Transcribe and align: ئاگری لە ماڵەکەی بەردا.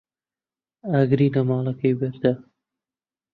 ئاگری 0.89 1.33
لە 1.33 1.41
ماڵەکەی 1.49 1.97
بەردا. 1.99 2.33